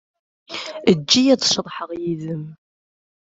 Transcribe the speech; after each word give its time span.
Eǧǧ-iyi 0.91 1.29
ad 1.33 1.41
ceḍḥeɣ 1.51 1.89
yid-m. 2.01 2.45